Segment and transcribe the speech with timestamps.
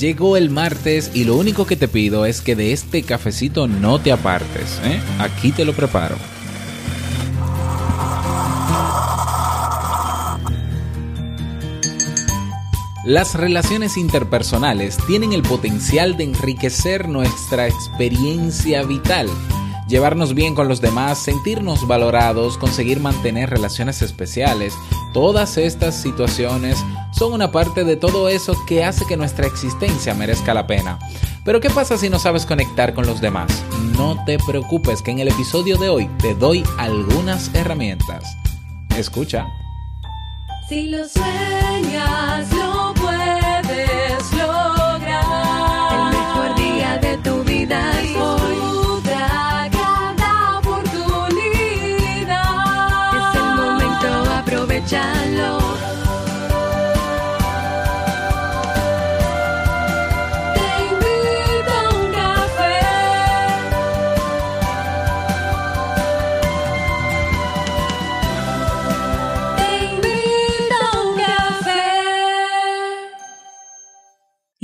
[0.00, 3.98] Llegó el martes y lo único que te pido es que de este cafecito no
[3.98, 4.80] te apartes.
[4.82, 4.98] ¿eh?
[5.18, 6.16] Aquí te lo preparo.
[13.04, 19.28] Las relaciones interpersonales tienen el potencial de enriquecer nuestra experiencia vital,
[19.86, 24.72] llevarnos bien con los demás, sentirnos valorados, conseguir mantener relaciones especiales.
[25.12, 26.78] Todas estas situaciones
[27.12, 30.98] son una parte de todo eso que hace que nuestra existencia merezca la pena.
[31.44, 33.50] Pero ¿qué pasa si no sabes conectar con los demás?
[33.96, 38.24] No te preocupes que en el episodio de hoy te doy algunas herramientas.
[38.96, 39.46] Escucha.
[40.68, 41.04] Si lo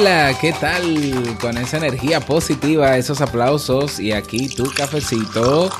[0.00, 1.36] Hola, ¿qué tal?
[1.40, 5.70] Con esa energía positiva, esos aplausos y aquí tu cafecito,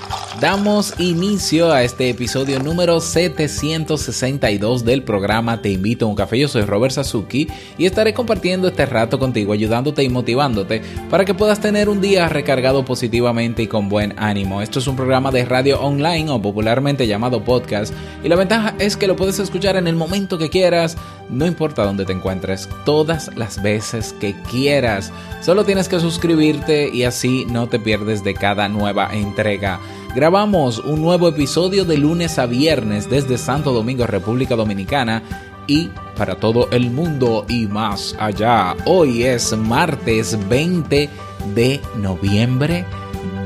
[0.41, 6.37] damos inicio a este episodio número 762 del programa Te invito a un café.
[6.37, 7.47] Yo soy Robert Sasuki
[7.79, 12.29] y estaré compartiendo este rato contigo, ayudándote y motivándote para que puedas tener un día
[12.29, 14.63] recargado positivamente y con buen ánimo.
[14.63, 18.97] Esto es un programa de radio online o popularmente llamado podcast y la ventaja es
[18.97, 20.97] que lo puedes escuchar en el momento que quieras,
[21.31, 25.13] no importa dónde te encuentres, todas las veces que quieras.
[25.41, 29.81] Solo tienes que suscribirte y así no te pierdes de cada nueva entrega.
[30.15, 35.23] Grabamos un nuevo episodio de lunes a viernes desde Santo Domingo, República Dominicana
[35.67, 38.75] y para todo el mundo y más allá.
[38.87, 41.09] Hoy es martes 20
[41.55, 42.85] de noviembre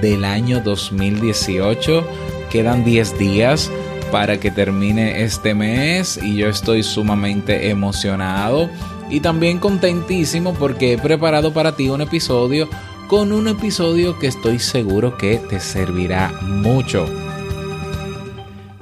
[0.00, 2.06] del año 2018.
[2.50, 3.70] Quedan 10 días
[4.10, 8.68] para que termine este mes y yo estoy sumamente emocionado
[9.12, 12.68] y también contentísimo porque he preparado para ti un episodio
[13.08, 17.04] con un episodio que estoy seguro que te servirá mucho.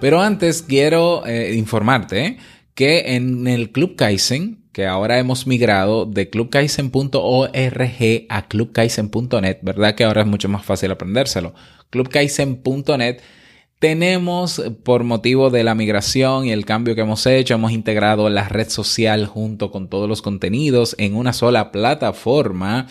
[0.00, 2.38] Pero antes quiero eh, informarte
[2.74, 9.94] que en el Club Kaizen, que ahora hemos migrado de clubkaizen.org a clubkaizen.net, ¿verdad?
[9.96, 11.54] Que ahora es mucho más fácil aprendérselo.
[11.90, 13.20] clubkaizen.net
[13.80, 18.46] tenemos, por motivo de la migración y el cambio que hemos hecho, hemos integrado la
[18.46, 22.88] red social junto con todos los contenidos en una sola plataforma.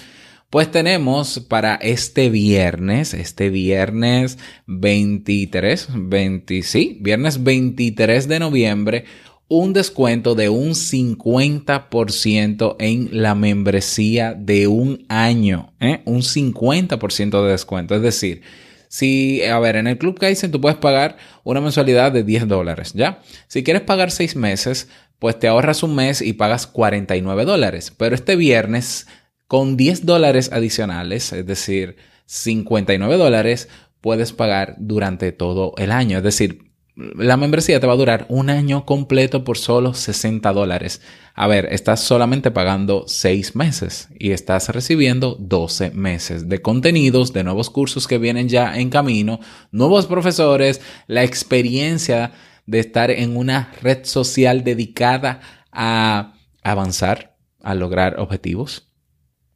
[0.49, 9.05] Pues tenemos para este viernes, este viernes 23, 20, sí, viernes 23 de noviembre,
[9.47, 16.01] un descuento de un 50% en la membresía de un año, ¿eh?
[16.05, 17.95] un 50% de descuento.
[17.95, 18.41] Es decir,
[18.89, 22.93] si, a ver, en el Club Kaizen tú puedes pagar una mensualidad de 10 dólares,
[22.95, 23.21] ¿ya?
[23.47, 24.89] Si quieres pagar 6 meses,
[25.19, 27.93] pues te ahorras un mes y pagas 49 dólares.
[27.95, 29.05] Pero este viernes,
[29.45, 33.69] con 10 dólares adicionales, es decir, 59 dólares,
[34.01, 36.17] puedes pagar durante todo el año.
[36.17, 36.68] Es decir,
[37.15, 41.01] la membresía te va a durar un año completo por solo 60 dólares.
[41.33, 47.45] A ver, estás solamente pagando 6 meses y estás recibiendo 12 meses de contenidos, de
[47.45, 49.39] nuevos cursos que vienen ya en camino,
[49.71, 52.33] nuevos profesores, la experiencia
[52.65, 55.39] de estar en una red social dedicada
[55.71, 56.33] a
[56.63, 58.87] avanzar, a lograr objetivos.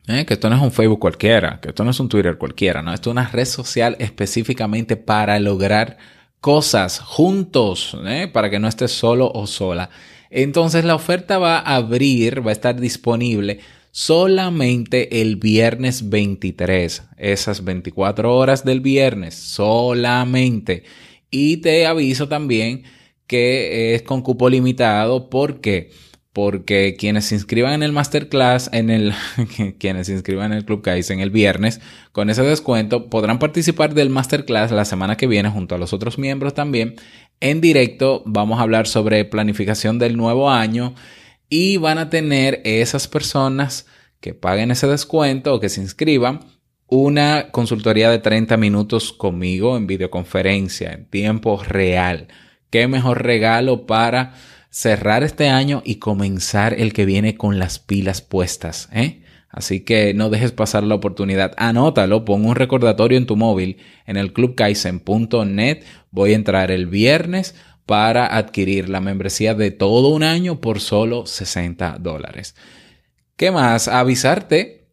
[0.07, 0.25] ¿Eh?
[0.25, 2.93] Que esto no es un Facebook cualquiera, que esto no es un Twitter cualquiera, no,
[2.93, 5.97] esto es una red social específicamente para lograr
[6.43, 8.27] cosas juntos, ¿eh?
[8.27, 9.89] para que no estés solo o sola.
[10.29, 13.61] Entonces la oferta va a abrir, va a estar disponible
[13.91, 20.83] solamente el viernes 23, esas 24 horas del viernes, solamente.
[21.31, 22.83] Y te aviso también
[23.25, 25.91] que es con cupo limitado porque
[26.33, 29.13] porque quienes se inscriban en el masterclass, en el,
[29.79, 31.79] quienes se inscriban en el Club Kaizen el viernes,
[32.11, 36.17] con ese descuento podrán participar del masterclass la semana que viene junto a los otros
[36.17, 36.95] miembros también.
[37.39, 40.95] En directo vamos a hablar sobre planificación del nuevo año
[41.49, 43.85] y van a tener esas personas
[44.19, 46.39] que paguen ese descuento o que se inscriban
[46.87, 52.27] una consultoría de 30 minutos conmigo en videoconferencia, en tiempo real.
[52.71, 54.33] ¿Qué mejor regalo para
[54.73, 58.89] cerrar este año y comenzar el que viene con las pilas puestas?
[58.91, 59.21] ¿eh?
[59.49, 61.53] Así que no dejes pasar la oportunidad.
[61.57, 63.77] Anótalo, pon un recordatorio en tu móvil
[64.07, 65.83] en el clubkaisen.net.
[66.09, 67.53] Voy a entrar el viernes
[67.85, 72.55] para adquirir la membresía de todo un año por solo 60 dólares.
[73.35, 73.87] ¿Qué más?
[73.87, 74.87] Avisarte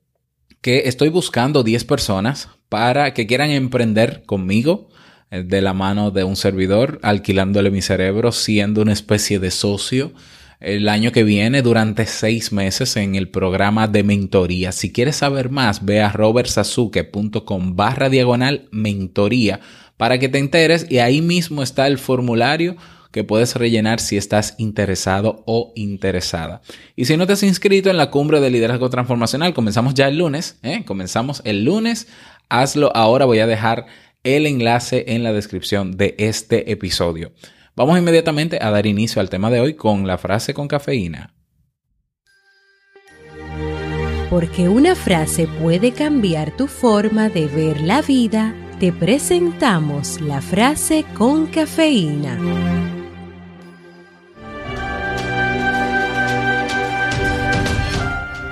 [0.61, 4.91] que estoy buscando 10 personas para que quieran emprender conmigo
[5.31, 10.13] de la mano de un servidor, alquilándole mi cerebro, siendo una especie de socio
[10.61, 14.73] el año que viene durante seis meses en el programa de mentoría.
[14.73, 19.61] Si quieres saber más, ve a robertsazuke.com barra diagonal mentoría
[19.97, 22.77] para que te enteres y ahí mismo está el formulario
[23.11, 26.61] que puedes rellenar si estás interesado o interesada.
[26.95, 30.19] Y si no te has inscrito en la cumbre de liderazgo transformacional, comenzamos ya el
[30.19, 30.85] lunes, ¿eh?
[30.85, 32.07] comenzamos el lunes,
[32.49, 33.87] hazlo ahora, voy a dejar
[34.23, 37.33] el enlace en la descripción de este episodio.
[37.75, 41.35] Vamos inmediatamente a dar inicio al tema de hoy con la frase con cafeína.
[44.29, 51.05] Porque una frase puede cambiar tu forma de ver la vida, te presentamos la frase
[51.15, 52.39] con cafeína.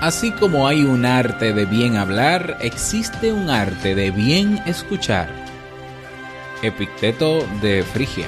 [0.01, 5.48] Así como hay un arte de bien hablar, existe un arte de bien escuchar.
[6.63, 8.27] Epicteto de Frigia.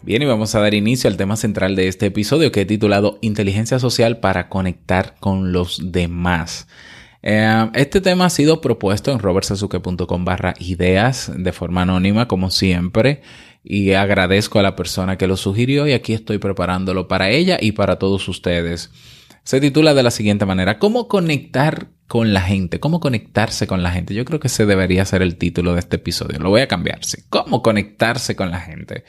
[0.00, 3.18] Bien, y vamos a dar inicio al tema central de este episodio que he titulado
[3.20, 6.68] Inteligencia Social para conectar con los demás.
[7.22, 13.20] Eh, este tema ha sido propuesto en robertsazuke.com barra ideas de forma anónima, como siempre,
[13.62, 17.72] y agradezco a la persona que lo sugirió y aquí estoy preparándolo para ella y
[17.72, 18.90] para todos ustedes.
[19.44, 22.80] Se titula de la siguiente manera, ¿cómo conectar con la gente?
[22.80, 24.14] ¿Cómo conectarse con la gente?
[24.14, 26.38] Yo creo que ese debería ser el título de este episodio.
[26.38, 27.22] Lo voy a cambiar, sí.
[27.28, 29.04] ¿Cómo conectarse con la gente?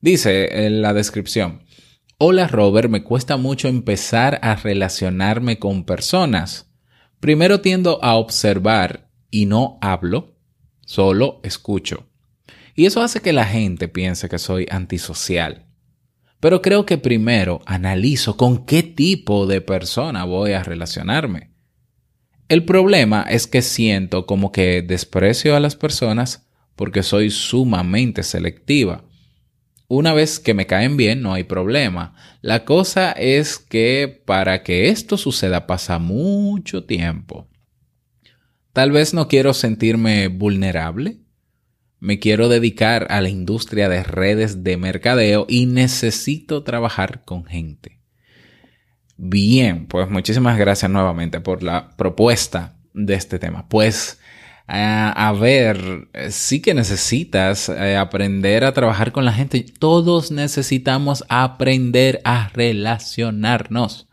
[0.00, 1.64] Dice en la descripción,
[2.18, 6.70] hola Robert, me cuesta mucho empezar a relacionarme con personas.
[7.20, 10.36] Primero tiendo a observar y no hablo,
[10.84, 12.06] solo escucho.
[12.76, 15.66] Y eso hace que la gente piense que soy antisocial.
[16.40, 21.50] Pero creo que primero analizo con qué tipo de persona voy a relacionarme.
[22.48, 26.46] El problema es que siento como que desprecio a las personas
[26.76, 29.04] porque soy sumamente selectiva.
[29.88, 32.14] Una vez que me caen bien, no hay problema.
[32.42, 37.48] La cosa es que para que esto suceda pasa mucho tiempo.
[38.72, 41.25] Tal vez no quiero sentirme vulnerable.
[42.06, 47.98] Me quiero dedicar a la industria de redes de mercadeo y necesito trabajar con gente.
[49.16, 53.68] Bien, pues muchísimas gracias nuevamente por la propuesta de este tema.
[53.68, 54.20] Pues
[54.68, 59.66] a ver, sí que necesitas eh, aprender a trabajar con la gente.
[59.76, 64.05] Todos necesitamos aprender a relacionarnos.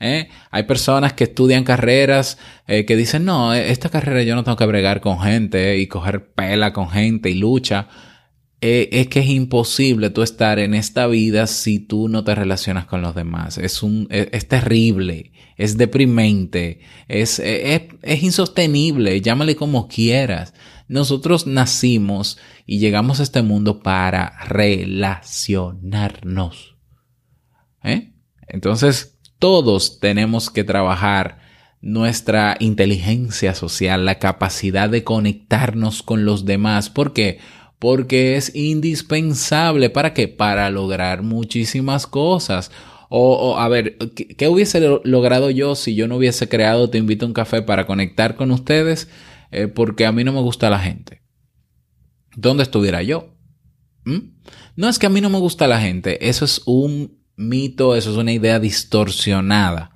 [0.00, 0.28] ¿Eh?
[0.50, 4.66] Hay personas que estudian carreras eh, que dicen, no, esta carrera yo no tengo que
[4.66, 7.88] bregar con gente y coger pela con gente y lucha.
[8.60, 13.02] es que es imposible tú estar en esta vida si tú no te relacionas con
[13.02, 13.58] los demás.
[13.58, 20.54] Es, un, es terrible es deprimente, es, es, es, insostenible, llámale como quieras.
[20.88, 26.76] Nosotros nacimos y llegamos a este mundo para relacionarnos.
[27.82, 28.12] ¿Eh?
[28.48, 29.13] Entonces,
[29.44, 31.38] todos tenemos que trabajar
[31.82, 36.88] nuestra inteligencia social, la capacidad de conectarnos con los demás.
[36.88, 37.40] ¿Por qué?
[37.78, 39.90] Porque es indispensable.
[39.90, 40.28] ¿Para qué?
[40.28, 42.70] Para lograr muchísimas cosas.
[43.10, 47.28] O, a ver, ¿qué, hubiese logrado yo si yo no hubiese creado Te invito a
[47.28, 49.10] un café para conectar con ustedes?
[49.50, 51.20] Eh, porque a mí no me gusta la gente.
[52.34, 53.36] ¿Dónde estuviera yo?
[54.06, 54.38] ¿Mm?
[54.74, 58.10] No es que a mí no me gusta la gente, eso es un mito, eso
[58.10, 59.90] es una idea distorsionada.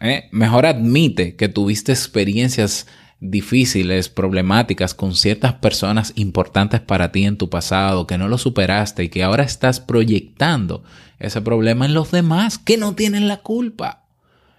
[0.00, 0.28] ¿eh?
[0.32, 2.86] Mejor admite que tuviste experiencias
[3.20, 9.04] difíciles, problemáticas con ciertas personas importantes para ti en tu pasado, que no lo superaste
[9.04, 10.82] y que ahora estás proyectando
[11.18, 14.04] ese problema en los demás que no tienen la culpa.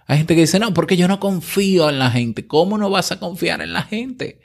[0.06, 2.46] Hay gente que dice, no, porque yo no confío en la gente.
[2.46, 4.40] ¿Cómo no vas a confiar en la gente?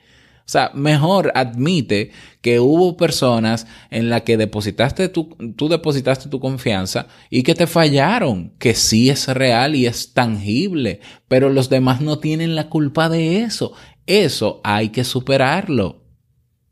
[0.48, 6.40] O sea, mejor admite que hubo personas en las que depositaste tu, tú depositaste tu
[6.40, 12.00] confianza y que te fallaron, que sí es real y es tangible, pero los demás
[12.00, 13.74] no tienen la culpa de eso.
[14.06, 16.06] Eso hay que superarlo.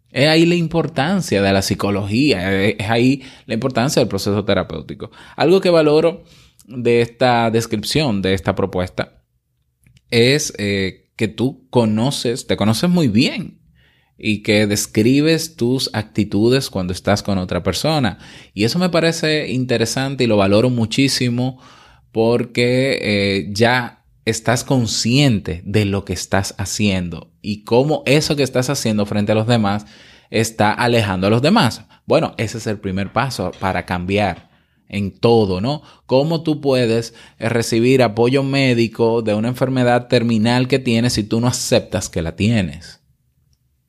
[0.10, 5.12] Es ahí la importancia de la psicología, es ahí la importancia del proceso terapéutico.
[5.36, 6.24] Algo que valoro
[6.66, 9.22] de esta descripción, de esta propuesta,
[10.10, 13.65] es eh, que tú conoces, te conoces muy bien
[14.18, 18.18] y que describes tus actitudes cuando estás con otra persona.
[18.54, 21.60] Y eso me parece interesante y lo valoro muchísimo
[22.12, 28.70] porque eh, ya estás consciente de lo que estás haciendo y cómo eso que estás
[28.70, 29.86] haciendo frente a los demás
[30.32, 31.84] está alejando a los demás.
[32.06, 34.50] Bueno, ese es el primer paso para cambiar
[34.88, 35.82] en todo, ¿no?
[36.06, 41.42] ¿Cómo tú puedes eh, recibir apoyo médico de una enfermedad terminal que tienes si tú
[41.42, 43.05] no aceptas que la tienes?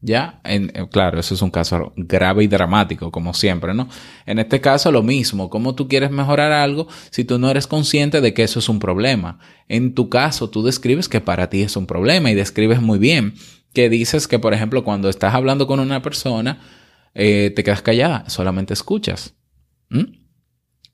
[0.06, 0.40] ¿Ya?
[0.44, 3.88] Eh, claro, eso es un caso grave y dramático, como siempre, ¿no?
[4.24, 5.50] En este caso, lo mismo.
[5.50, 8.78] ¿Cómo tú quieres mejorar algo si tú no eres consciente de que eso es un
[8.78, 9.40] problema?
[9.66, 13.34] En tu caso, tú describes que para ti es un problema y describes muy bien
[13.74, 16.60] que dices que, por ejemplo, cuando estás hablando con una persona,
[17.12, 19.34] eh, te quedas callada, solamente escuchas.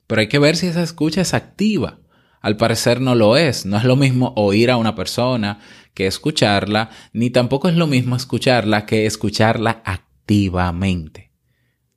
[0.07, 1.99] Pero hay que ver si esa escucha es activa.
[2.41, 3.67] Al parecer no lo es.
[3.67, 5.61] No es lo mismo oír a una persona
[5.95, 11.31] que escucharla, ni tampoco es lo mismo escucharla que escucharla activamente.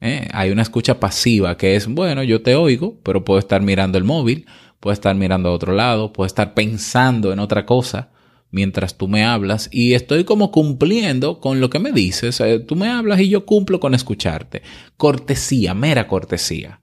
[0.02, 0.28] ¿Eh?
[0.34, 4.04] Hay una escucha pasiva que es, bueno, yo te oigo, pero puedo estar mirando el
[4.04, 4.46] móvil,
[4.80, 8.12] puedo estar mirando a otro lado, puedo estar pensando en otra cosa
[8.52, 12.40] mientras tú me hablas y estoy como cumpliendo con lo que me dices.
[12.40, 14.62] Eh, tú me hablas y yo cumplo con escucharte.
[14.96, 16.82] Cortesía, mera cortesía.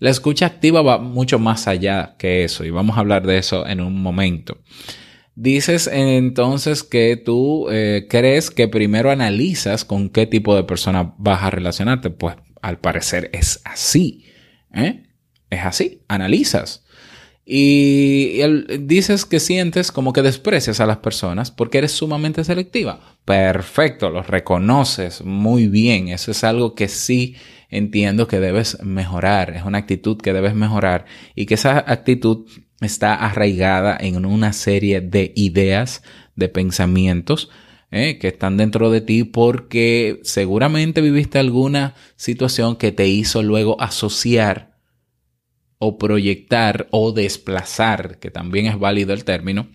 [0.00, 3.66] La escucha activa va mucho más allá que eso y vamos a hablar de eso
[3.66, 4.58] en un momento.
[5.40, 11.44] Dices entonces que tú eh, crees que primero analizas con qué tipo de persona vas
[11.44, 12.10] a relacionarte.
[12.10, 14.24] Pues al parecer es así.
[14.74, 15.04] ¿eh?
[15.48, 16.02] Es así.
[16.08, 16.84] Analizas.
[17.46, 18.40] Y,
[18.80, 22.98] dices que sientes como que desprecias a las personas porque eres sumamente selectiva.
[23.24, 26.08] Perfecto, lo reconoces muy bien.
[26.08, 27.36] Eso es algo que sí
[27.70, 31.04] entiendo que debes mejorar, es una actitud que debes mejorar
[31.36, 32.46] y que esa actitud
[32.80, 36.02] está arraigada en una serie de ideas,
[36.36, 37.50] de pensamientos
[37.90, 43.80] eh, que están dentro de ti porque seguramente viviste alguna situación que te hizo luego
[43.80, 44.78] asociar
[45.78, 49.68] o proyectar o desplazar, que también es válido el término,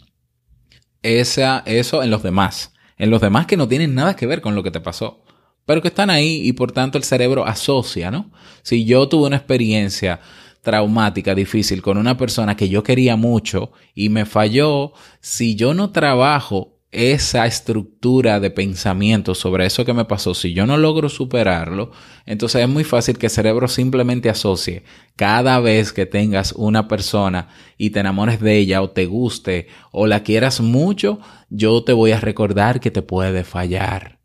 [1.02, 4.56] esa, eso en los demás, en los demás que no tienen nada que ver con
[4.56, 5.24] lo que te pasó
[5.66, 8.32] pero que están ahí y por tanto el cerebro asocia, ¿no?
[8.64, 10.20] Si yo tuve una experiencia
[10.64, 15.92] traumática, difícil con una persona que yo quería mucho y me falló, si yo no
[15.92, 21.92] trabajo esa estructura de pensamiento sobre eso que me pasó, si yo no logro superarlo,
[22.26, 24.84] entonces es muy fácil que el cerebro simplemente asocie
[25.16, 30.08] cada vez que tengas una persona y te enamores de ella o te guste o
[30.08, 34.20] la quieras mucho, yo te voy a recordar que te puede fallar.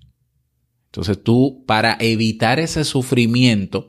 [0.87, 3.89] Entonces tú, para evitar ese sufrimiento,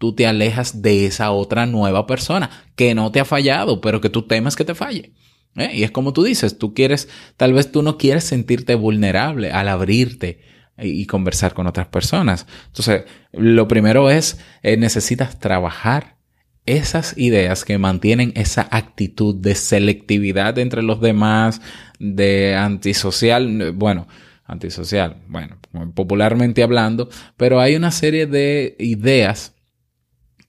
[0.00, 4.08] tú te alejas de esa otra nueva persona que no te ha fallado, pero que
[4.08, 5.12] tú temes que te falle.
[5.56, 5.72] ¿eh?
[5.74, 9.68] Y es como tú dices, tú quieres, tal vez tú no quieres sentirte vulnerable al
[9.68, 10.40] abrirte
[10.78, 12.46] y conversar con otras personas.
[12.68, 16.16] Entonces, lo primero es, eh, necesitas trabajar
[16.64, 21.60] esas ideas que mantienen esa actitud de selectividad entre los demás,
[21.98, 24.08] de antisocial, bueno,
[24.46, 25.58] antisocial, bueno,
[25.94, 29.56] popularmente hablando, pero hay una serie de ideas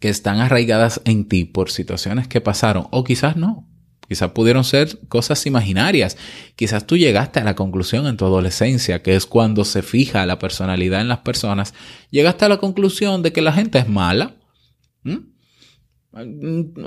[0.02, 3.70] que están arraigadas en ti por situaciones que pasaron, o quizás no,
[4.10, 6.18] quizás pudieron ser cosas imaginarias,
[6.56, 10.40] quizás tú llegaste a la conclusión en tu adolescencia, que es cuando se fija la
[10.40, 11.76] personalidad en las personas,
[12.10, 14.36] llegaste a la conclusión de que la gente es mala.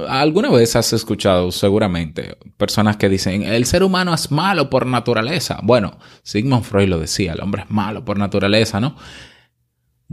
[0.08, 5.60] Alguna vez has escuchado seguramente personas que dicen, el ser humano es malo por naturaleza.
[5.62, 8.96] Bueno, Sigmund Freud lo decía, el hombre es malo por naturaleza, ¿no?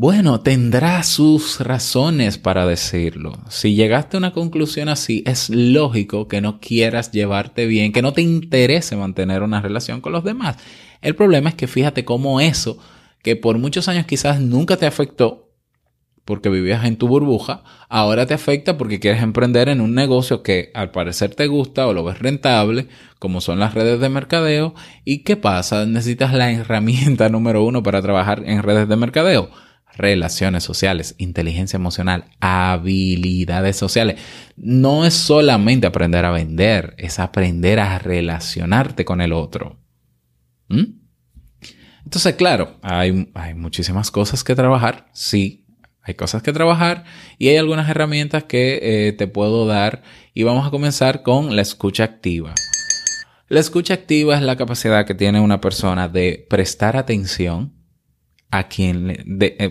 [0.04, 3.34] Bueno, tendrá sus razones para decirlo.
[3.50, 8.12] Si llegaste a una conclusión así, es lógico que no quieras llevarte bien, que no
[8.12, 10.58] te interese mantener una relación con los demás.
[11.04, 12.80] El problema es que fíjate cómo eso,
[13.22, 15.52] que por muchos años quizás nunca te afectó,
[16.26, 20.72] porque vivías en tu burbuja, ahora te afecta porque quieres emprender en un negocio que
[20.74, 22.88] al parecer te gusta o lo ves rentable,
[23.20, 24.74] como son las redes de mercadeo.
[25.06, 25.86] ¿Y qué pasa?
[25.86, 29.52] Necesitas la herramienta número uno para trabajar en redes de mercadeo.
[29.96, 34.20] Relaciones sociales, inteligencia emocional, habilidades sociales.
[34.56, 39.80] No es solamente aprender a vender, es aprender a relacionarte con el otro.
[40.70, 41.02] ¿Mm?
[42.04, 45.62] Entonces, claro, hay, hay muchísimas cosas que trabajar, sí,
[46.04, 47.04] hay cosas que trabajar
[47.38, 50.02] y hay algunas herramientas que eh, te puedo dar
[50.34, 52.56] y vamos a comenzar con la escucha activa.
[53.50, 57.74] La escucha activa es la capacidad que tiene una persona de prestar atención
[58.52, 59.70] a quien, le- de- eh,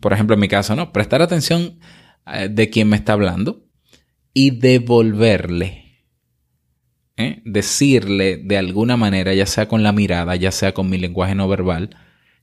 [0.00, 0.92] por ejemplo, en mi caso, ¿no?
[0.92, 1.78] Prestar atención
[2.32, 3.66] eh, de quien me está hablando
[4.34, 5.84] y devolverle,
[7.16, 7.42] ¿eh?
[7.44, 11.48] decirle de alguna manera, ya sea con la mirada, ya sea con mi lenguaje no
[11.48, 11.90] verbal,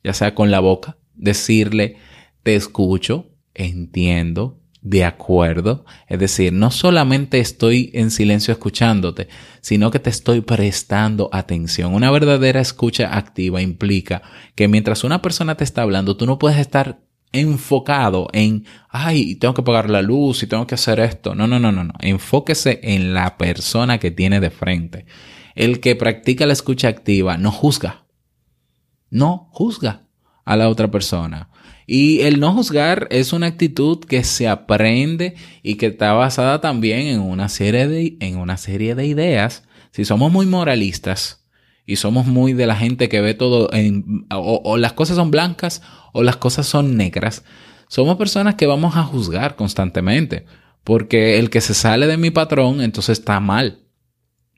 [0.03, 1.98] ya sea con la boca, decirle,
[2.43, 5.86] te escucho, entiendo, de acuerdo.
[6.08, 9.27] Es decir, no solamente estoy en silencio escuchándote,
[9.62, 11.94] sino que te estoy prestando atención.
[11.94, 14.22] Una verdadera escucha activa implica
[14.56, 17.00] que mientras una persona te está hablando, tú no puedes estar
[17.34, 21.36] enfocado en, ay, tengo que pagar la luz y tengo que hacer esto.
[21.36, 21.94] No, no, no, no, no.
[22.00, 25.06] Enfóquese en la persona que tiene de frente.
[25.56, 28.06] El que practica la escucha activa no juzga.
[29.10, 30.03] No juzga
[30.46, 31.50] a la otra persona.
[31.89, 37.08] Y el no juzgar es una actitud que se aprende y que está basada también
[37.08, 39.63] en una serie de, en una serie de ideas.
[39.91, 41.48] Si somos muy moralistas
[41.86, 45.82] y somos muy de la gente que ve todo en, o, las cosas son blancas
[46.12, 47.46] o las cosas son negras,
[47.88, 50.46] somos personas que vamos a juzgar constantemente.
[50.84, 53.79] Porque el que se sale de mi patrón, entonces está mal.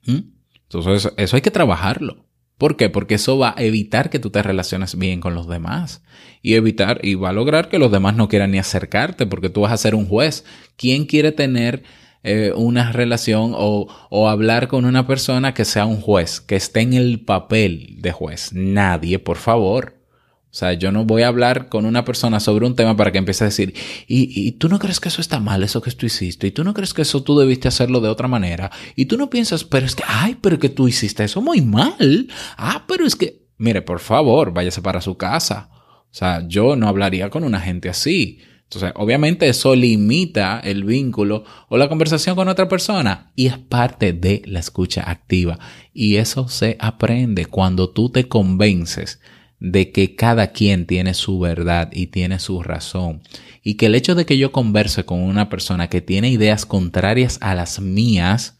[0.06, 0.20] ¿Mm?
[0.64, 2.26] Entonces, eso hay que trabajarlo.
[2.60, 2.90] ¿Por qué?
[2.90, 6.04] Porque eso va a evitar que tú te relaciones bien con los demás.
[6.42, 9.62] Y evitar, y va a lograr que los demás no quieran ni acercarte, porque tú
[9.62, 10.44] vas a ser un juez.
[10.76, 11.84] ¿Quién quiere tener
[12.22, 16.82] eh, una relación o, o hablar con una persona que sea un juez, que esté
[16.82, 18.52] en el papel de juez?
[18.52, 19.99] Nadie, por favor.
[20.52, 23.20] O sea, yo no voy a hablar con una persona sobre un tema para que
[23.20, 23.76] empiece a decir,
[24.08, 26.64] y, y tú no crees que eso está mal, eso que tú hiciste, y tú
[26.64, 29.86] no crees que eso tú debiste hacerlo de otra manera, y tú no piensas, pero
[29.86, 32.28] es que, ay, pero que tú hiciste eso muy mal,
[32.58, 35.70] ah, pero es que, mire, por favor, váyase para su casa.
[36.12, 38.40] O sea, yo no hablaría con una gente así.
[38.64, 44.14] Entonces, obviamente eso limita el vínculo o la conversación con otra persona y es parte
[44.14, 45.58] de la escucha activa.
[45.94, 49.20] Y eso se aprende cuando tú te convences
[49.60, 53.22] de que cada quien tiene su verdad y tiene su razón.
[53.64, 57.38] Y que el hecho de que yo converse con una persona que tiene ideas contrarias
[57.42, 58.60] a las mías,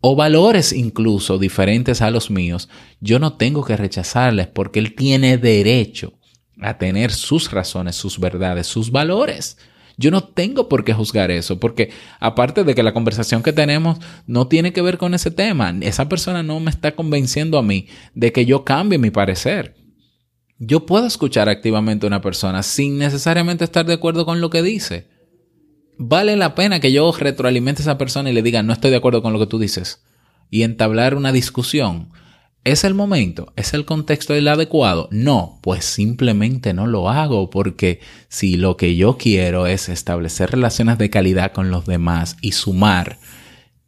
[0.00, 2.68] o valores incluso diferentes a los míos,
[3.00, 6.14] yo no tengo que rechazarles porque él tiene derecho
[6.60, 9.58] a tener sus razones, sus verdades, sus valores.
[9.96, 13.98] Yo no tengo por qué juzgar eso, porque aparte de que la conversación que tenemos
[14.28, 17.88] no tiene que ver con ese tema, esa persona no me está convenciendo a mí
[18.14, 19.74] de que yo cambie mi parecer.
[20.58, 24.62] Yo puedo escuchar activamente a una persona sin necesariamente estar de acuerdo con lo que
[24.62, 25.06] dice.
[25.98, 28.96] Vale la pena que yo retroalimente a esa persona y le diga no estoy de
[28.96, 30.02] acuerdo con lo que tú dices
[30.50, 32.10] y entablar una discusión.
[32.64, 33.52] ¿Es el momento?
[33.54, 35.08] ¿Es el contexto el adecuado?
[35.12, 40.98] No, pues simplemente no lo hago porque si lo que yo quiero es establecer relaciones
[40.98, 43.20] de calidad con los demás y sumar,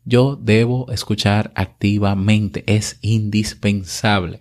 [0.04, 4.40] yo debo escuchar activamente, es indispensable.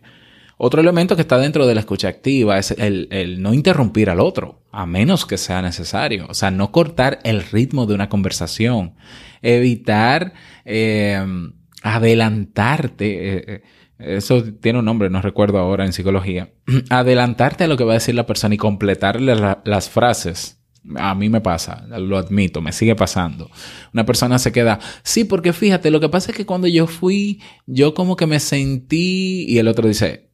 [0.61, 4.19] Otro elemento que está dentro de la escucha activa es el, el, no interrumpir al
[4.19, 6.25] otro, a menos que sea necesario.
[6.27, 8.93] O sea, no cortar el ritmo de una conversación.
[9.41, 10.33] Evitar
[10.65, 11.17] eh,
[11.81, 13.53] adelantarte.
[13.55, 13.63] Eh,
[13.99, 16.51] eso tiene un nombre, no recuerdo ahora en psicología.
[16.89, 20.59] Adelantarte a lo que va a decir la persona y completarle la, las frases.
[20.97, 23.49] A mí me pasa, lo admito, me sigue pasando.
[23.93, 27.41] Una persona se queda, sí, porque fíjate, lo que pasa es que cuando yo fui,
[27.65, 30.28] yo como que me sentí, y el otro dice,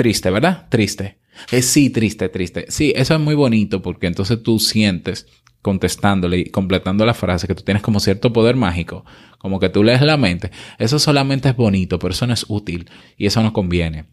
[0.00, 0.66] triste, ¿verdad?
[0.70, 1.18] Triste.
[1.60, 2.64] Sí, triste, triste.
[2.68, 5.26] Sí, eso es muy bonito porque entonces tú sientes
[5.60, 9.04] contestándole y completando la frase que tú tienes como cierto poder mágico,
[9.36, 10.50] como que tú lees la mente.
[10.78, 14.06] Eso solamente es bonito, pero eso no es útil y eso no conviene.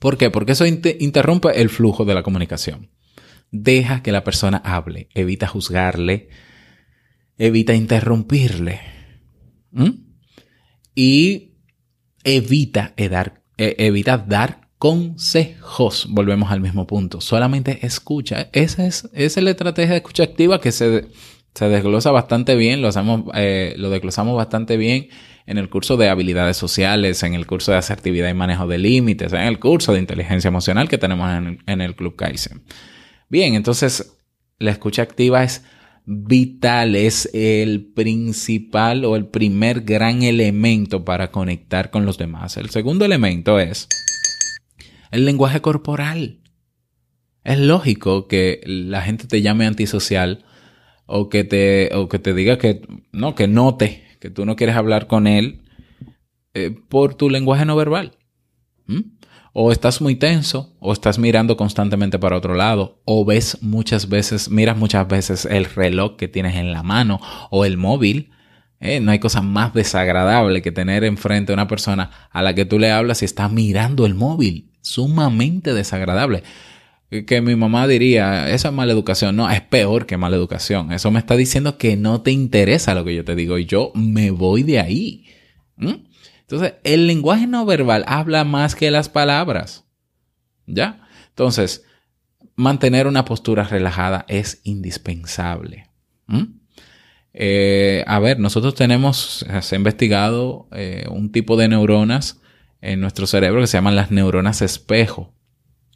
[0.00, 0.30] ¿Por qué?
[0.30, 2.90] Porque eso inter interrumpe el flujo de la comunicación.
[3.52, 6.28] Deja que la persona hable, evita juzgarle,
[7.38, 8.80] evita interrumpirle.
[9.70, 9.90] ¿Mm?
[10.96, 11.52] Y
[12.24, 16.06] evita dar, eh, evita dar consejos.
[16.10, 17.20] Volvemos al mismo punto.
[17.20, 18.48] Solamente escucha.
[18.52, 21.06] Esa es, esa es la estrategia de escucha activa que se,
[21.54, 22.82] se desglosa bastante bien.
[22.82, 25.08] Lo, hacemos, eh, lo desglosamos bastante bien
[25.46, 29.32] en el curso de habilidades sociales, en el curso de asertividad y manejo de límites,
[29.32, 32.64] en el curso de inteligencia emocional que tenemos en, en el Club Kaizen.
[33.28, 34.18] Bien, entonces
[34.58, 35.64] la escucha activa es
[36.06, 42.56] vital, es el principal o el primer gran elemento para conectar con los demás.
[42.56, 43.88] El segundo elemento es
[45.14, 46.40] el lenguaje corporal.
[47.44, 50.44] Es lógico que la gente te llame antisocial
[51.06, 54.74] o que te, o que te diga que no, que note que tú no quieres
[54.74, 55.62] hablar con él
[56.54, 58.16] eh, por tu lenguaje no verbal.
[58.86, 59.00] ¿Mm?
[59.52, 64.50] O estás muy tenso, o estás mirando constantemente para otro lado, o ves muchas veces,
[64.50, 68.32] miras muchas veces el reloj que tienes en la mano o el móvil.
[68.80, 72.64] Eh, no hay cosa más desagradable que tener enfrente a una persona a la que
[72.64, 74.73] tú le hablas y está mirando el móvil.
[74.84, 76.42] Sumamente desagradable.
[77.26, 79.34] que mi mamá diría, esa es mala educación.
[79.34, 80.92] No, es peor que mala educación.
[80.92, 83.92] Eso me está diciendo que no te interesa lo que yo te digo y yo
[83.94, 85.26] me voy de ahí.
[85.76, 85.94] ¿Mm?
[86.40, 89.84] Entonces, el lenguaje no verbal habla más que las palabras.
[90.66, 91.08] ¿Ya?
[91.30, 91.84] Entonces,
[92.56, 95.88] mantener una postura relajada es indispensable.
[96.26, 96.44] ¿Mm?
[97.32, 102.40] Eh, a ver, nosotros tenemos, se ha investigado eh, un tipo de neuronas
[102.84, 105.34] en nuestro cerebro que se llaman las neuronas espejo,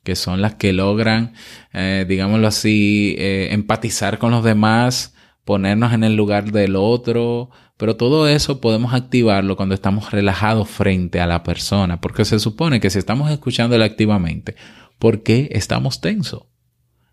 [0.03, 1.35] que son las que logran,
[1.73, 8.27] eh, digámoslo así, empatizar con los demás, ponernos en el lugar del otro, pero todo
[8.29, 12.99] eso podemos activarlo cuando estamos relajados frente a la persona, porque se supone que si
[12.99, 14.57] estamos escuchándole activamente,
[14.99, 16.43] ¿por qué estamos tensos?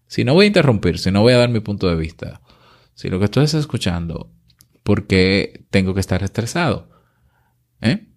[0.08, 2.42] Si no voy a interrumpir, si no voy a dar mi punto de vista,
[2.94, 4.32] si lo que estoy es escuchando,
[4.84, 6.90] ¿por qué tengo que estar estresado?
[7.82, 8.08] ¿Eh?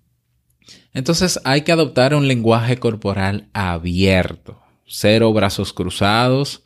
[0.92, 6.64] Entonces hay que adoptar un lenguaje corporal abierto, cero brazos cruzados,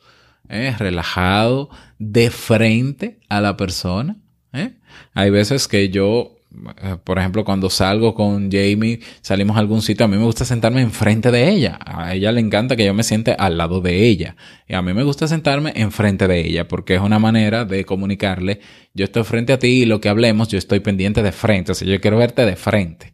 [0.49, 0.75] ¿eh?
[0.77, 4.17] relajado, de frente a la persona.
[4.53, 4.75] ¿eh?
[5.13, 6.37] Hay veces que yo
[6.81, 10.45] eh, por ejemplo, cuando salgo con Jamie, salimos a algún sitio, a mí me gusta
[10.45, 11.79] sentarme enfrente de ella.
[11.83, 14.35] A ella le encanta que yo me siente al lado de ella.
[14.67, 18.59] Y a mí me gusta sentarme enfrente de ella porque es una manera de comunicarle,
[18.93, 21.71] yo estoy frente a ti y lo que hablemos, yo estoy pendiente de frente.
[21.71, 23.13] O sea, yo quiero verte de frente.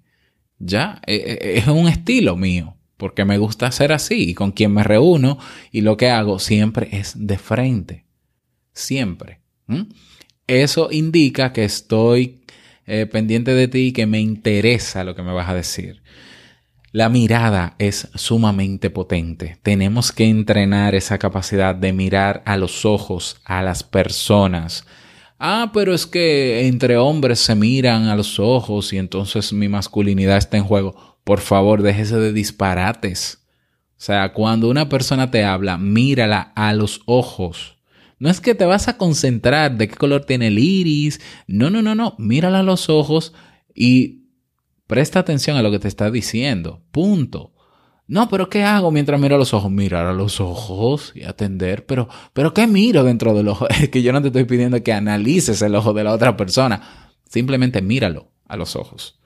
[0.59, 4.73] Ya, e, e, es un estilo mío porque me gusta hacer así y con quien
[4.73, 5.39] me reúno
[5.71, 8.05] y lo que hago siempre es de frente.
[8.73, 9.39] Siempre.
[10.47, 12.41] Eso indica que estoy
[12.85, 16.01] eh, pendiente de ti que me interesa lo que me vas a decir.
[16.91, 19.59] La mirada es sumamente potente.
[19.61, 24.85] Tenemos que entrenar esa capacidad de mirar a los ojos a las personas.
[25.39, 30.37] Ah, pero es que entre hombres se miran a los ojos y entonces mi masculinidad
[30.37, 31.17] está en juego.
[31.23, 33.39] Por favor, déjese de disparates.
[33.91, 37.77] O sea, cuando una persona te habla, mírala a los ojos.
[38.19, 41.21] No es que te vas a concentrar de qué color tiene el iris.
[41.47, 42.15] No, no, no, no.
[42.17, 43.33] Mírala a los ojos
[43.73, 44.25] y
[44.87, 46.83] presta atención a lo que te está diciendo.
[46.91, 47.53] Punto.
[48.09, 49.69] No, pero ¿qué hago mientras miro a los ojos?
[49.69, 51.85] Mirar a los ojos y atender.
[51.85, 53.69] Pero, pero ¿qué miro dentro del ojo?
[53.81, 57.11] Es que yo no te estoy pidiendo que analices el ojo de la otra persona.
[57.29, 59.19] Simplemente míralo a los ojos.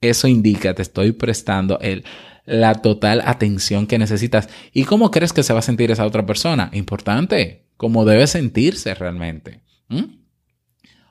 [0.00, 2.02] Eso indica, te estoy prestando el,
[2.46, 4.48] la total atención que necesitas.
[4.72, 6.70] ¿Y cómo crees que se va a sentir esa otra persona?
[6.72, 9.60] Importante como debe sentirse realmente.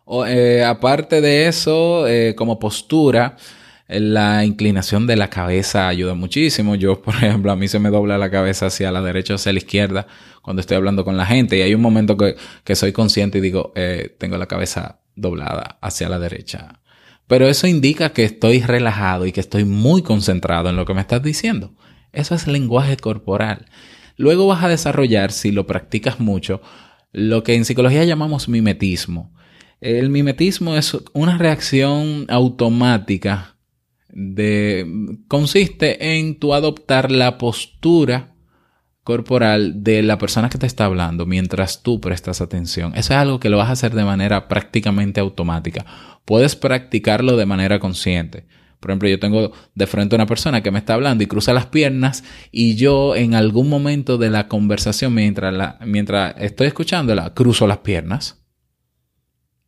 [0.04, 3.38] O, eh, aparte de eso, eh, como postura,
[3.90, 6.76] la inclinación de la cabeza ayuda muchísimo.
[6.76, 9.52] Yo, por ejemplo, a mí se me dobla la cabeza hacia la derecha o hacia
[9.52, 10.08] la izquierda
[10.44, 11.58] cuando estoy hablando con la gente.
[11.58, 13.74] Y hay un momento que, que soy consciente y digo,
[14.20, 16.80] tengo la cabeza doblada hacia la derecha.
[17.28, 21.02] Pero eso indica que estoy relajado y que estoy muy concentrado en lo que me
[21.02, 21.74] estás diciendo.
[22.12, 23.66] Eso es lenguaje corporal.
[24.18, 26.62] Luego vas a desarrollar, si lo practicas mucho,
[27.12, 29.34] lo que en psicología llamamos mimetismo.
[29.82, 33.56] El mimetismo es una reacción automática
[35.28, 38.36] consiste en tu adoptar la postura
[39.04, 42.92] corporal de la persona que te está hablando mientras tú prestas atención.
[42.92, 45.86] Eso es algo que lo vas a hacer de manera prácticamente automática.
[46.26, 48.46] Puedes practicarlo de manera consciente.
[48.80, 51.54] Por ejemplo, yo tengo de frente a una persona que me está hablando y cruza
[51.54, 57.34] las piernas y yo en algún momento de la conversación, mientras, la, mientras estoy escuchándola,
[57.34, 58.46] cruzo las piernas.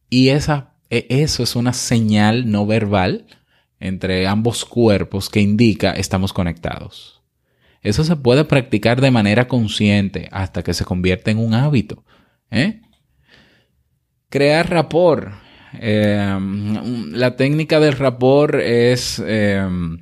[0.09, 3.25] Y esa, e, eso es una señal no verbal
[3.81, 7.21] entre ambos cuerpos que indica estamos conectados.
[7.81, 12.05] Eso se puede practicar de manera consciente hasta que se convierte en un hábito.
[12.49, 12.79] ¿eh?
[14.29, 15.33] Crear rapport
[15.73, 19.99] Em, la técnica del rapport es em,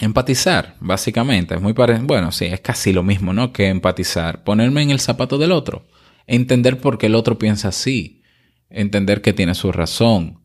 [0.00, 1.54] empatizar, básicamente.
[1.54, 3.52] Es muy bueno, sí, es casi lo mismo, ¿no?
[3.52, 4.44] Que empatizar.
[4.44, 5.86] Ponerme en el zapato del otro.
[6.26, 8.22] Entender por qué el otro piensa así.
[8.68, 10.39] Entender que tiene su razón.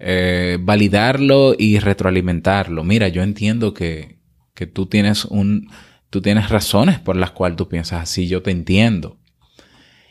[0.00, 2.84] Eh, validarlo y retroalimentarlo.
[2.84, 4.18] Mira, yo entiendo que,
[4.54, 5.70] que tú tienes un,
[6.10, 9.18] tú tienes razones por las cuales tú piensas así, yo te entiendo.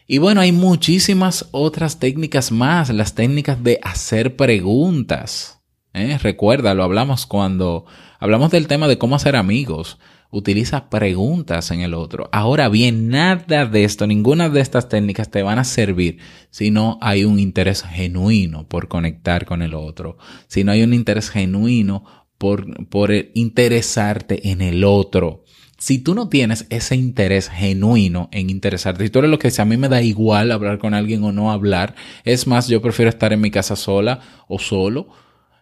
[0.05, 5.59] Y bueno, hay muchísimas otras técnicas más, las técnicas de hacer preguntas.
[5.93, 6.17] ¿eh?
[6.21, 7.85] Recuerda, lo hablamos cuando
[8.19, 9.99] hablamos del tema de cómo hacer amigos.
[10.29, 12.29] Utiliza preguntas en el otro.
[12.31, 16.17] Ahora bien, nada de esto, ninguna de estas técnicas te van a servir
[16.49, 20.93] si no hay un interés genuino por conectar con el otro, si no hay un
[20.93, 22.03] interés genuino
[22.37, 25.43] por, por interesarte en el otro
[25.77, 29.61] si tú no tienes ese interés genuino en interesarte, si tú eres lo que dice,
[29.61, 33.09] a mí me da igual hablar con alguien o no hablar, es más, yo prefiero
[33.09, 35.09] estar en mi casa sola o solo,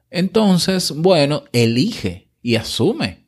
[0.10, 3.24] entonces, bueno, elige y asume.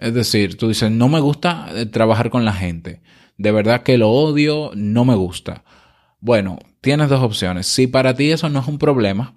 [0.00, 3.02] Es decir, tú dices, no me gusta eh, trabajar con la gente.
[3.36, 5.62] de verdad que lo odio, no me gusta.
[6.20, 7.66] Bueno, tienes dos opciones.
[7.66, 9.34] Si para ti eso no es un problema,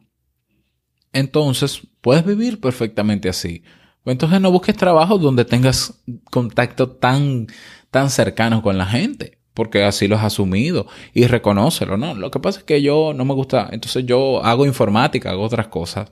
[1.12, 3.63] entonces puedes vivir perfectamente así.
[4.06, 7.47] Entonces no busques trabajo donde tengas contacto tan,
[7.91, 12.13] tan cercano con la gente, porque así lo has asumido y reconócelo, ¿no?
[12.13, 15.67] Lo que pasa es que yo no me gusta, entonces yo hago informática, hago otras
[15.67, 16.12] cosas.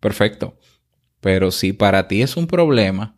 [0.00, 0.58] Perfecto.
[1.20, 3.16] Pero si para ti es un problema,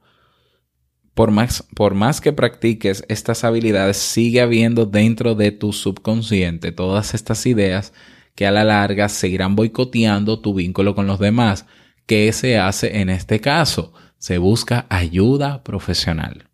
[1.15, 7.15] por más, por más que practiques estas habilidades, sigue habiendo dentro de tu subconsciente todas
[7.15, 7.93] estas ideas
[8.35, 11.67] que a la larga seguirán boicoteando tu vínculo con los demás.
[12.07, 13.95] ¿Qué se hace en este caso?
[14.19, 16.49] Se busca ayuda profesional.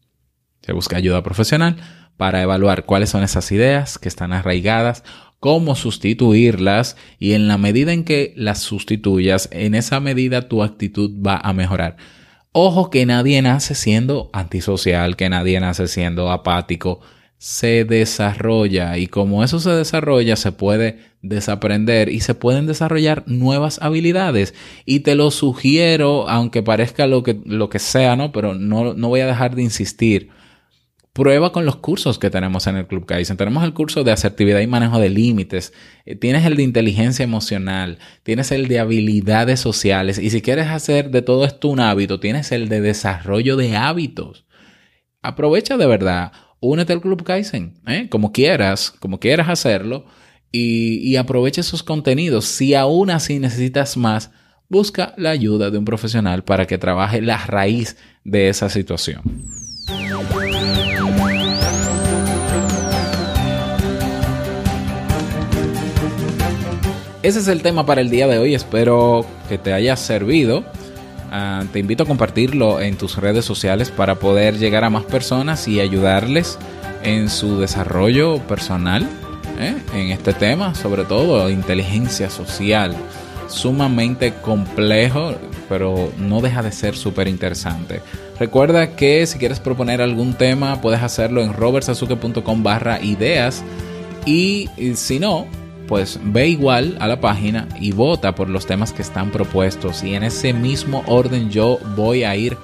[0.61, 1.77] Se busca ayuda profesional
[2.19, 5.05] para evaluar cuáles son esas ideas que están arraigadas,
[5.39, 11.11] cómo sustituirlas y en la medida en que las sustituyas, en esa medida tu actitud
[11.27, 11.97] va a mejorar.
[12.53, 17.01] Ojo que nadie nace siendo antisocial, que nadie nace siendo apático,
[17.39, 23.81] se desarrolla y como eso se desarrolla se puede desaprender y se pueden desarrollar nuevas
[23.81, 24.53] habilidades
[24.85, 28.33] y te lo sugiero aunque parezca lo que, lo que sea, ¿no?
[28.33, 30.31] Pero no, no voy a dejar de insistir.
[31.13, 33.37] Prueba con los cursos que tenemos en el Club Kaizen.
[33.37, 35.73] Tenemos el curso de asertividad y manejo de límites.
[36.07, 37.99] eh, Tienes el de inteligencia emocional.
[38.23, 40.19] Tienes el de habilidades sociales.
[40.19, 44.47] Y si quieres hacer de todo esto un hábito, tienes el de desarrollo de hábitos.
[45.21, 48.09] Aprovecha de verdad únete al Club Kaizen, ¿eh?
[48.11, 50.05] como quieras, como quieras hacerlo,
[50.53, 52.45] y, y aprovecha esos contenidos.
[52.45, 54.31] Si aún así necesitas más,
[54.69, 59.23] busca la ayuda de un profesional para que trabaje la raíz de esa situación.
[67.23, 68.55] Ese es el tema para el día de hoy.
[68.55, 70.65] Espero que te haya servido.
[71.31, 75.69] Ah, te invito a compartirlo en tus redes sociales para poder llegar a más personas
[75.69, 76.59] y ayudarles
[77.03, 79.07] en su desarrollo personal
[79.59, 79.77] ¿eh?
[79.95, 82.97] en este tema, sobre todo inteligencia social.
[83.49, 85.35] Sumamente complejo,
[85.69, 88.01] pero no deja de ser súper interesante.
[88.39, 93.63] Recuerda que si quieres proponer algún tema, puedes hacerlo en robertsazuke.com barra ideas.
[94.25, 95.47] Y, y si no,
[95.91, 100.15] pues ve igual a la página y vota por los temas que están propuestos y
[100.15, 102.57] en ese mismo orden yo voy a ir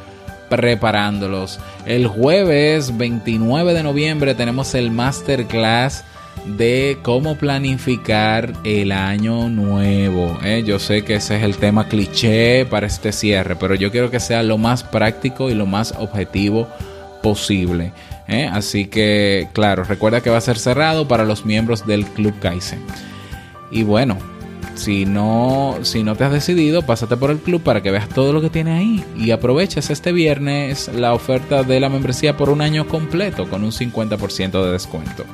[0.49, 1.59] preparándolos.
[1.87, 6.05] El jueves 29 de noviembre tenemos el masterclass
[6.57, 10.39] de cómo planificar el año nuevo.
[10.45, 10.63] ¿eh?
[10.65, 14.21] Yo sé que ese es el tema cliché para este cierre, pero yo quiero que
[14.21, 16.69] sea lo más práctico y lo más objetivo
[17.25, 17.91] posible.
[18.29, 18.49] ¿eh?
[18.53, 22.79] Así que, claro, recuerda que va a ser cerrado para los miembros del Club Kaizen.
[23.71, 24.19] Y bueno,
[24.75, 28.33] si no, si no te has decidido, pásate por el club para que veas todo
[28.33, 32.61] lo que tiene ahí y aproveches este viernes la oferta de la membresía por un
[32.61, 35.25] año completo con un 50% de descuento.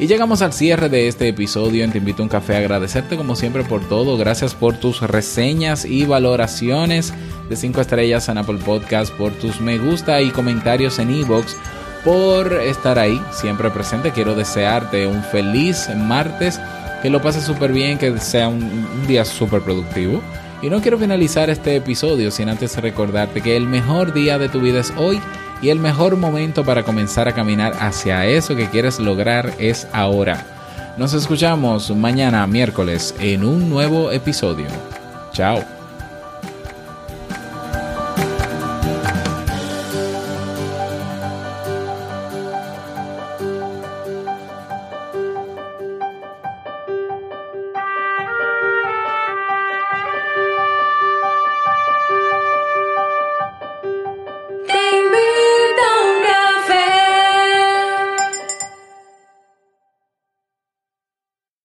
[0.00, 2.56] Y llegamos al cierre de este episodio en Te invito a un café.
[2.56, 4.16] Agradecerte como siempre por todo.
[4.16, 7.14] Gracias por tus reseñas y valoraciones
[7.48, 11.54] de 5 estrellas en Apple Podcast, por tus me gusta y comentarios en iVoox,
[12.04, 14.10] por estar ahí siempre presente.
[14.10, 16.60] Quiero desearte un feliz martes,
[17.04, 20.22] que lo pases súper bien, que sea un, un día súper productivo.
[20.62, 24.58] Y no quiero finalizar este episodio sin antes recordarte que el mejor día de tu
[24.58, 25.20] vida es hoy
[25.60, 30.46] y el mejor momento para comenzar a caminar hacia eso que quieres lograr es ahora.
[30.96, 34.68] Nos escuchamos mañana miércoles en un nuevo episodio.
[35.30, 35.73] Chao.